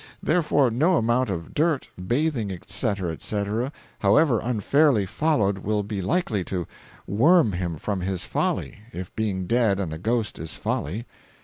[0.23, 6.65] Therefore, no amount of 'dirt, bathing,' etc., etc., howsoever 'unfairly followed' will be likely to
[7.05, 11.05] 'worm him from his folly'—if being dead and a ghost is 'folly.